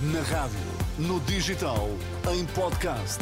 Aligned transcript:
Na 0.00 0.20
rádio, 0.20 0.56
no 0.96 1.18
digital, 1.22 1.88
em 2.32 2.46
podcast. 2.54 3.18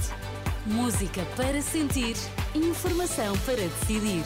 Música 0.67 1.23
para 1.35 1.63
sentir, 1.63 2.15
informação 2.55 3.35
para 3.47 3.57
decidir. 3.57 4.23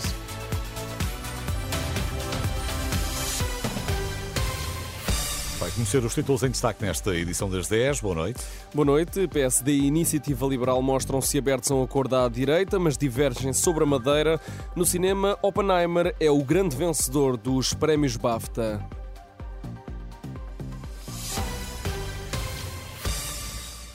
Vai 5.60 5.70
conhecer 5.70 6.04
os 6.04 6.12
títulos 6.12 6.42
em 6.42 6.50
destaque 6.50 6.84
nesta 6.84 7.14
edição 7.14 7.48
das 7.48 7.68
10. 7.68 8.00
Boa 8.00 8.16
noite. 8.16 8.40
Boa 8.74 8.84
noite. 8.84 9.28
PSD 9.28 9.70
e 9.70 9.86
Iniciativa 9.86 10.44
Liberal 10.44 10.82
mostram-se 10.82 11.38
abertos 11.38 11.70
a 11.70 11.76
um 11.76 11.84
acordo 11.84 12.16
à 12.16 12.28
direita, 12.28 12.80
mas 12.80 12.98
divergem 12.98 13.52
sobre 13.52 13.84
a 13.84 13.86
Madeira. 13.86 14.40
No 14.74 14.84
cinema, 14.84 15.38
Oppenheimer 15.40 16.16
é 16.18 16.28
o 16.28 16.42
grande 16.42 16.74
vencedor 16.74 17.36
dos 17.36 17.72
prémios 17.72 18.16
BAFTA. 18.16 18.84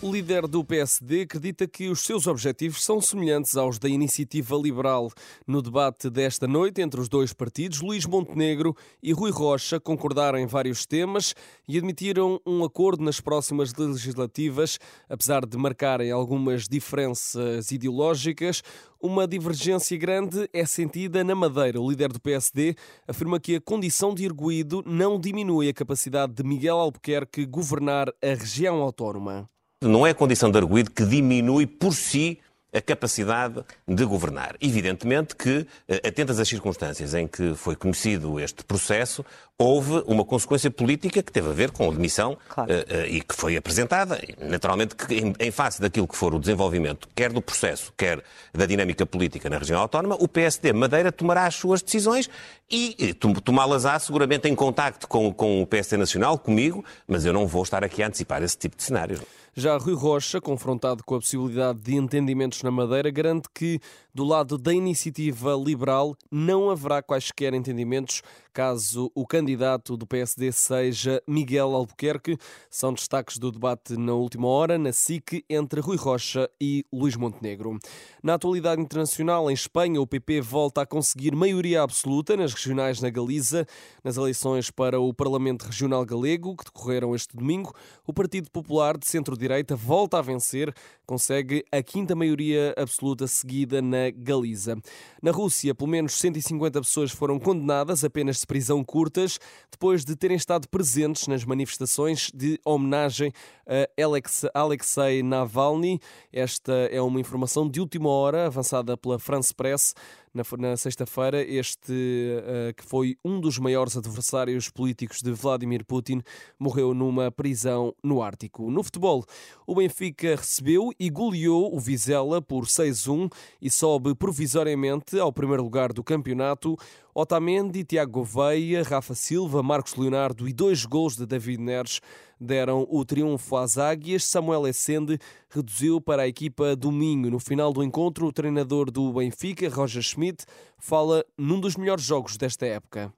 O 0.05 0.11
líder 0.11 0.47
do 0.47 0.63
PSD 0.63 1.21
acredita 1.21 1.65
que 1.65 1.89
os 1.89 2.01
seus 2.01 2.27
objetivos 2.27 2.83
são 2.83 3.01
semelhantes 3.01 3.57
aos 3.57 3.79
da 3.79 3.89
Iniciativa 3.89 4.55
Liberal. 4.55 5.09
No 5.47 5.63
debate 5.63 6.11
desta 6.11 6.45
noite 6.45 6.79
entre 6.79 7.01
os 7.01 7.09
dois 7.09 7.33
partidos, 7.33 7.81
Luís 7.81 8.05
Montenegro 8.05 8.77
e 9.01 9.11
Rui 9.11 9.31
Rocha 9.31 9.79
concordaram 9.79 10.37
em 10.37 10.45
vários 10.45 10.85
temas 10.85 11.33
e 11.67 11.75
admitiram 11.75 12.39
um 12.45 12.63
acordo 12.63 13.03
nas 13.03 13.19
próximas 13.19 13.73
legislativas, 13.73 14.77
apesar 15.09 15.43
de 15.43 15.57
marcarem 15.57 16.11
algumas 16.11 16.67
diferenças 16.67 17.71
ideológicas. 17.71 18.61
Uma 19.01 19.27
divergência 19.27 19.97
grande 19.97 20.47
é 20.53 20.67
sentida 20.67 21.23
na 21.23 21.33
Madeira. 21.33 21.81
O 21.81 21.89
líder 21.89 22.13
do 22.13 22.21
PSD 22.21 22.75
afirma 23.07 23.39
que 23.39 23.55
a 23.55 23.61
condição 23.61 24.13
de 24.13 24.23
erguido 24.23 24.83
não 24.85 25.19
diminui 25.19 25.67
a 25.67 25.73
capacidade 25.73 26.31
de 26.31 26.43
Miguel 26.43 26.77
Albuquerque 26.77 27.43
governar 27.47 28.09
a 28.21 28.35
região 28.35 28.83
autónoma 28.83 29.49
não 29.81 30.05
é 30.05 30.11
a 30.11 30.15
condição 30.15 30.49
de 30.49 30.57
arguído 30.57 30.91
que 30.91 31.05
diminui 31.05 31.65
por 31.65 31.93
si 31.93 32.40
a 32.76 32.81
capacidade 32.81 33.63
de 33.87 34.04
governar. 34.04 34.55
Evidentemente 34.59 35.34
que, 35.35 35.65
eh, 35.87 36.07
atentas 36.07 36.40
às 36.40 36.48
circunstâncias 36.48 37.13
em 37.13 37.26
que 37.26 37.55
foi 37.55 37.73
conhecido 37.73 38.37
este 38.37 38.65
processo, 38.65 39.23
houve 39.57 40.03
uma 40.05 40.26
consequência 40.26 40.70
política 40.70 41.23
que 41.23 41.31
teve 41.31 41.48
a 41.48 41.53
ver 41.53 41.71
com 41.71 41.90
a 41.90 41.93
demissão 41.93 42.37
claro. 42.49 42.70
uh, 42.70 42.76
uh, 42.76 43.05
e 43.07 43.21
que 43.21 43.34
foi 43.34 43.55
apresentada. 43.55 44.20
Naturalmente, 44.37 44.93
que 44.96 45.34
em, 45.40 45.51
face 45.51 45.79
daquilo 45.79 46.05
que 46.05 46.18
for 46.18 46.34
o 46.34 46.40
desenvolvimento, 46.40 47.07
quer 47.15 47.31
do 47.31 47.41
processo, 47.41 47.93
quer 47.96 48.21
da 48.53 48.65
dinâmica 48.65 49.05
política 49.05 49.49
na 49.49 49.57
região 49.57 49.79
autónoma, 49.79 50.18
o 50.20 50.27
PSD 50.27 50.73
Madeira 50.73 51.09
tomará 51.09 51.46
as 51.46 51.55
suas 51.55 51.81
decisões 51.81 52.29
e 52.70 53.13
tomá-las-á 53.13 53.98
seguramente 53.99 54.49
em 54.49 54.55
contacto 54.55 55.07
com, 55.07 55.34
com 55.34 55.62
o 55.62 55.68
PSD 55.68 55.96
Nacional, 55.96 56.37
comigo, 56.37 56.84
mas 57.07 57.23
eu 57.23 57.31
não 57.31 57.48
vou 57.48 57.63
estar 57.63 57.81
aqui 57.81 58.03
a 58.03 58.07
antecipar 58.07 58.43
esse 58.43 58.57
tipo 58.57 58.76
de 58.76 58.84
cenários. 58.84 59.21
Já 59.57 59.77
Rui 59.77 59.95
Rocha, 59.95 60.41
confrontado 60.41 61.01
com 61.01 61.15
a 61.15 61.20
possibilidade 61.20 61.79
de 61.79 61.95
entendimentos 61.95 62.61
na 62.61 62.70
Madeira, 62.70 63.09
garante 63.09 63.48
que, 63.53 63.79
do 64.13 64.25
lado 64.25 64.57
da 64.57 64.73
iniciativa 64.73 65.56
liberal, 65.56 66.13
não 66.29 66.69
haverá 66.69 67.01
quaisquer 67.01 67.53
entendimentos 67.53 68.22
caso 68.53 69.09
o 69.16 69.25
candidato 69.25 69.95
do 69.95 70.06
PSD 70.06 70.51
seja 70.51 71.23
Miguel 71.25 71.73
Albuquerque. 71.73 72.38
São 72.69 72.94
destaques 72.94 73.38
do 73.38 73.50
debate 73.50 73.97
na 73.97 74.13
última 74.13 74.47
hora, 74.47 74.78
na 74.78 74.91
SIC, 74.91 75.45
entre 75.50 75.79
Rui 75.79 75.95
Rocha 75.95 76.50
e 76.59 76.85
Luís 76.91 77.16
Montenegro. 77.16 77.79
Na 78.22 78.34
atualidade 78.34 78.81
internacional, 78.81 79.50
em 79.50 79.53
Espanha, 79.53 80.01
o 80.01 80.07
PP 80.07 80.41
volta 80.41 80.81
a 80.81 80.85
conseguir 80.85 81.34
maioria 81.34 81.81
absoluta 81.81 82.35
nas 82.35 82.53
regionais 82.53 83.01
na 83.01 83.09
Galiza. 83.09 83.66
Nas 84.03 84.17
eleições 84.17 84.69
para 84.69 85.00
o 85.00 85.13
Parlamento 85.13 85.63
Regional 85.63 86.06
Galego, 86.06 86.57
que 86.57 86.66
decorreram 86.66 87.16
este 87.16 87.35
domingo, 87.35 87.73
o 88.06 88.13
Partido 88.13 88.50
Popular 88.51 88.97
de 88.97 89.07
centro-direita 89.07 89.44
volta 89.75 90.18
a 90.18 90.22
vencer, 90.22 90.74
consegue 91.06 91.63
a 91.72 91.81
quinta 91.81 92.16
maioria 92.16 92.74
absoluta 92.78 93.28
seguida 93.28 93.81
na 93.81 94.09
Galiza. 94.16 94.78
Na 95.22 95.31
Rússia, 95.31 95.74
pelo 95.75 95.90
menos 95.90 96.14
150 96.14 96.81
pessoas 96.81 97.12
foram 97.12 97.40
condenadas 97.40 98.03
apenas 98.03 98.40
de 98.40 98.47
prisão 98.47 98.84
curtas 98.84 99.40
depois 99.72 100.03
de 100.03 100.16
terem 100.16 100.38
estado 100.38 100.68
presentes 100.68 101.28
nas 101.28 101.44
manifestações 101.46 102.31
de 102.34 102.59
homenagem 102.66 103.31
a 103.68 104.59
Alexei 104.59 105.24
Navalny. 105.24 106.00
Esta 106.31 106.74
é 106.92 107.02
uma 107.02 107.19
informação 107.19 107.69
de 107.69 107.80
última 107.80 108.09
hora 108.09 108.48
avançada 108.48 108.96
pela 108.98 109.19
France 109.19 109.53
Press 109.53 109.94
na, 110.35 110.44
na 110.57 110.75
sexta-feira, 110.75 111.41
este 111.41 111.94
uh, 111.94 112.73
que 112.75 112.84
foi 112.84 113.16
um 113.23 113.40
dos 113.40 113.57
maiores 113.57 113.96
adversários 113.96 114.69
políticos 114.69 115.22
de 115.22 115.31
Vladimir 115.31 115.85
Putin, 115.85 116.22
morreu 116.59 116.94
numa 116.94 117.31
prisão 117.31 117.96
no 118.03 118.22
Ártico. 118.22 118.69
No 118.69 118.84
futebol, 118.84 119.25
o 119.66 119.74
Benfica 119.74 120.35
recebeu 120.35 120.91
e 121.00 121.09
goleou 121.09 121.74
o 121.74 121.79
Vizela 121.79 122.41
por 122.41 122.66
6-1 122.66 123.31
e 123.62 123.72
sobe 123.72 124.13
provisoriamente 124.13 125.18
ao 125.18 125.31
primeiro 125.31 125.63
lugar 125.63 125.94
do 125.94 126.03
campeonato. 126.03 126.78
Otamendi, 127.18 127.86
Tiago 127.86 128.12
Gouveia, 128.12 128.84
Rafa 128.84 129.16
Silva, 129.16 129.64
Marcos 129.64 129.96
Leonardo 129.96 130.50
e 130.50 130.52
dois 130.52 130.84
gols 130.84 131.16
de 131.16 131.26
David 131.26 131.62
Neres 131.62 132.02
deram 132.38 132.86
o 132.90 133.06
triunfo 133.06 133.56
às 133.56 133.78
Águias. 133.78 134.26
Samuel 134.26 134.68
Essende 134.68 135.18
reduziu 135.50 136.02
para 136.02 136.24
a 136.24 136.28
equipa 136.28 136.75
domingo. 136.75 137.30
No 137.30 137.40
final 137.40 137.72
do 137.72 137.81
encontro, 137.81 138.28
o 138.28 138.34
treinador 138.34 138.92
do 138.92 139.14
Benfica, 139.14 139.70
Roger 139.70 140.04
Schmidt, 140.04 140.44
fala 140.78 141.24
num 141.38 141.58
dos 141.58 141.78
melhores 141.78 142.04
jogos 142.04 142.36
desta 142.36 142.66
época. 142.66 143.14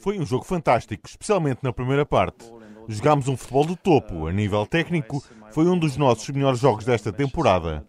Foi 0.00 0.18
um 0.18 0.26
jogo 0.26 0.44
fantástico, 0.44 1.08
especialmente 1.08 1.60
na 1.62 1.72
primeira 1.72 2.04
parte. 2.04 2.44
Jogámos 2.88 3.28
um 3.28 3.36
futebol 3.36 3.64
do 3.64 3.76
topo. 3.76 4.26
A 4.26 4.32
nível 4.32 4.66
técnico, 4.66 5.22
foi 5.52 5.66
um 5.66 5.78
dos 5.78 5.96
nossos 5.96 6.28
melhores 6.30 6.58
jogos 6.58 6.84
desta 6.84 7.12
temporada. 7.12 7.84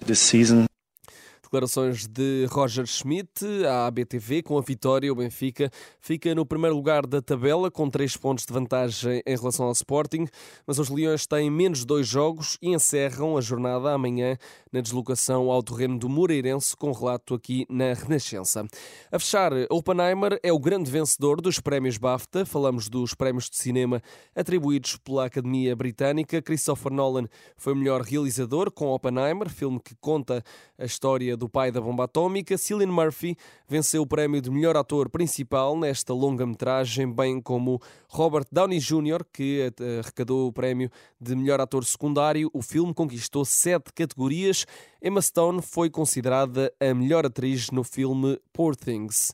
Declarações 1.45 2.07
de 2.07 2.47
Roger 2.50 2.88
Schmidt 2.88 3.45
à 3.67 3.85
ABTV. 3.85 4.41
Com 4.41 4.57
a 4.57 4.61
vitória, 4.61 5.11
o 5.11 5.16
Benfica 5.16 5.69
fica 6.01 6.33
no 6.33 6.44
primeiro 6.44 6.75
lugar 6.75 7.06
da 7.06 7.22
tabela, 7.22 7.69
com 7.69 7.88
três 7.88 8.17
pontos 8.17 8.47
de 8.47 8.51
vantagem 8.51 9.22
em 9.23 9.35
relação 9.38 9.67
ao 9.67 9.72
Sporting, 9.72 10.25
mas 10.66 10.79
os 10.79 10.89
Leões 10.89 11.28
têm 11.28 11.51
menos 11.51 11.85
dois 11.85 12.07
jogos 12.07 12.57
e 12.61 12.73
encerram 12.73 13.38
a 13.38 13.41
jornada 13.41 13.91
amanhã 13.91 14.38
na 14.72 14.81
deslocação 14.81 15.51
ao 15.51 15.61
terreno 15.61 16.00
do 16.00 16.09
Moreirense, 16.09 16.75
com 16.75 16.91
relato 16.91 17.35
aqui 17.35 17.66
na 17.69 17.94
Renascença. 17.94 18.66
A 19.11 19.19
fechar, 19.19 19.51
Oppenheimer 19.69 20.39
é 20.41 20.51
o 20.51 20.59
grande 20.59 20.89
vencedor 20.89 21.39
dos 21.39 21.59
prémios 21.59 21.97
BAFTA. 21.97 22.44
Falamos 22.45 22.89
dos 22.89 23.13
prémios 23.13 23.50
de 23.50 23.55
cinema 23.55 24.01
atribuídos 24.35 24.97
pela 24.97 25.25
Academia 25.25 25.75
Britânica. 25.75 26.41
Christopher 26.41 26.91
Nolan 26.91 27.28
foi 27.55 27.73
o 27.73 27.75
melhor 27.75 28.01
realizador 28.01 28.72
com 28.72 28.88
Oppenheimer, 28.88 29.47
filme 29.50 29.79
que 29.79 29.95
conta 29.95 30.44
a 30.78 30.85
história 30.85 31.34
do 31.35 31.50
pai 31.50 31.72
da 31.72 31.81
bomba 31.81 32.06
atómica, 32.06 32.57
Cillian 32.57 32.91
Murphy 32.91 33.38
venceu 33.68 34.01
o 34.01 34.07
prémio 34.07 34.41
de 34.41 34.50
melhor 34.50 34.78
ator 34.78 35.09
principal 35.09 35.78
nesta 35.78 36.13
longa-metragem, 36.13 37.12
bem 37.12 37.41
como 37.41 37.81
Robert 38.07 38.46
Downey 38.51 38.79
Jr., 38.79 39.25
que 39.31 39.72
arrecadou 40.00 40.47
o 40.47 40.53
prémio 40.53 40.90
de 41.19 41.35
melhor 41.35 41.59
ator 41.59 41.84
secundário. 41.85 42.50
O 42.53 42.62
filme 42.62 42.94
conquistou 42.94 43.46
sete 43.46 43.91
categorias. 43.94 44.66
Emma 45.01 45.22
Stone 45.22 45.62
foi 45.62 45.90
considerada 45.90 46.73
a 46.79 46.94
melhor 46.94 47.25
atriz 47.25 47.72
no 47.72 47.84
filme 47.84 48.40
Poor 48.53 48.75
Things. 48.75 49.34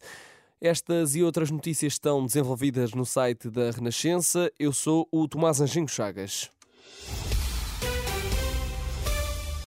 Estas 0.60 1.16
e 1.16 1.24
outras 1.24 1.50
notícias 1.50 1.94
estão 1.94 2.26
desenvolvidas 2.26 2.94
no 2.94 3.06
site 3.06 3.50
da 3.50 3.72
Renascença. 3.72 4.52
Eu 4.60 4.72
sou 4.72 5.08
o 5.12 5.28
Tomás 5.28 5.60
Anjinho 5.60 5.88
Chagas. 5.88 6.52